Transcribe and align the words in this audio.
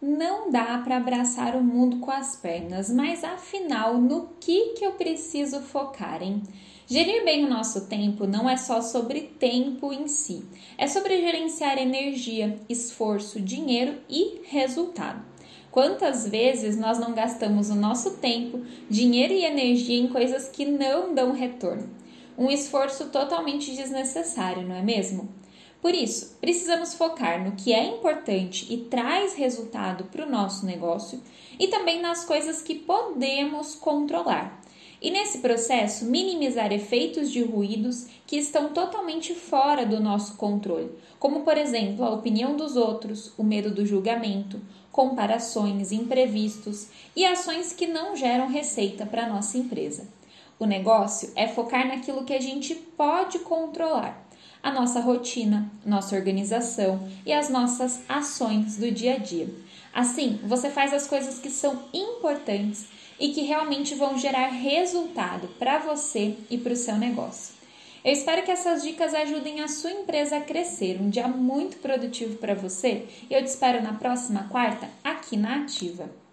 Não 0.00 0.50
dá 0.50 0.78
para 0.84 0.98
abraçar 0.98 1.56
o 1.56 1.64
mundo 1.64 2.00
com 2.00 2.10
as 2.10 2.36
pernas, 2.36 2.90
mas 2.90 3.24
afinal, 3.24 3.96
no 3.96 4.28
que, 4.38 4.74
que 4.74 4.84
eu 4.84 4.92
preciso 4.92 5.62
focar, 5.62 6.22
hein? 6.22 6.42
Gerir 6.86 7.24
bem 7.24 7.46
o 7.46 7.48
nosso 7.48 7.86
tempo 7.86 8.26
não 8.26 8.48
é 8.48 8.58
só 8.58 8.82
sobre 8.82 9.22
tempo 9.22 9.92
em 9.92 10.06
si, 10.06 10.44
é 10.76 10.86
sobre 10.86 11.20
gerenciar 11.20 11.78
energia, 11.78 12.60
esforço, 12.68 13.40
dinheiro 13.40 13.98
e 14.08 14.42
resultado. 14.44 15.24
Quantas 15.70 16.28
vezes 16.28 16.78
nós 16.78 16.98
não 16.98 17.12
gastamos 17.12 17.70
o 17.70 17.74
nosso 17.74 18.18
tempo, 18.18 18.60
dinheiro 18.88 19.32
e 19.32 19.44
energia 19.44 19.98
em 19.98 20.08
coisas 20.08 20.48
que 20.48 20.66
não 20.66 21.14
dão 21.14 21.32
retorno? 21.32 21.88
Um 22.36 22.50
esforço 22.50 23.06
totalmente 23.06 23.74
desnecessário, 23.74 24.62
não 24.62 24.76
é 24.76 24.82
mesmo? 24.82 25.28
Por 25.80 25.94
isso, 25.94 26.36
precisamos 26.40 26.94
focar 26.94 27.44
no 27.44 27.52
que 27.52 27.72
é 27.72 27.84
importante 27.84 28.66
e 28.72 28.78
traz 28.78 29.34
resultado 29.34 30.04
para 30.04 30.26
o 30.26 30.30
nosso 30.30 30.66
negócio 30.66 31.20
e 31.58 31.68
também 31.68 32.00
nas 32.00 32.24
coisas 32.24 32.62
que 32.62 32.74
podemos 32.74 33.74
controlar. 33.74 34.60
E 35.00 35.10
nesse 35.10 35.38
processo, 35.38 36.06
minimizar 36.06 36.72
efeitos 36.72 37.30
de 37.30 37.42
ruídos 37.42 38.06
que 38.26 38.36
estão 38.36 38.70
totalmente 38.70 39.34
fora 39.34 39.84
do 39.84 40.00
nosso 40.00 40.36
controle, 40.36 40.90
como 41.18 41.42
por 41.42 41.58
exemplo 41.58 42.04
a 42.04 42.10
opinião 42.10 42.56
dos 42.56 42.76
outros, 42.76 43.32
o 43.38 43.44
medo 43.44 43.70
do 43.70 43.84
julgamento, 43.84 44.60
comparações, 44.90 45.92
imprevistos 45.92 46.88
e 47.14 47.26
ações 47.26 47.74
que 47.74 47.86
não 47.86 48.16
geram 48.16 48.48
receita 48.48 49.04
para 49.04 49.26
a 49.26 49.28
nossa 49.28 49.58
empresa. 49.58 50.08
O 50.58 50.64
negócio 50.64 51.30
é 51.36 51.46
focar 51.46 51.86
naquilo 51.86 52.24
que 52.24 52.32
a 52.32 52.40
gente 52.40 52.74
pode 52.74 53.40
controlar 53.40 54.25
a 54.62 54.70
nossa 54.72 55.00
rotina, 55.00 55.70
nossa 55.84 56.16
organização 56.16 57.08
e 57.24 57.32
as 57.32 57.48
nossas 57.48 58.00
ações 58.08 58.76
do 58.76 58.90
dia 58.90 59.14
a 59.14 59.18
dia. 59.18 59.48
Assim, 59.94 60.40
você 60.44 60.70
faz 60.70 60.92
as 60.92 61.06
coisas 61.06 61.38
que 61.38 61.48
são 61.48 61.84
importantes 61.92 62.86
e 63.18 63.28
que 63.28 63.42
realmente 63.42 63.94
vão 63.94 64.18
gerar 64.18 64.48
resultado 64.48 65.48
para 65.58 65.78
você 65.78 66.36
e 66.50 66.58
para 66.58 66.72
o 66.72 66.76
seu 66.76 66.96
negócio. 66.96 67.54
Eu 68.04 68.12
espero 68.12 68.42
que 68.44 68.50
essas 68.50 68.82
dicas 68.82 69.14
ajudem 69.14 69.60
a 69.60 69.68
sua 69.68 69.90
empresa 69.90 70.36
a 70.36 70.40
crescer. 70.40 71.00
Um 71.00 71.10
dia 71.10 71.26
muito 71.26 71.78
produtivo 71.78 72.36
para 72.36 72.54
você 72.54 73.06
eu 73.28 73.42
te 73.42 73.48
espero 73.48 73.82
na 73.82 73.94
próxima 73.94 74.44
quarta 74.48 74.88
aqui 75.02 75.36
na 75.36 75.62
Ativa. 75.62 76.25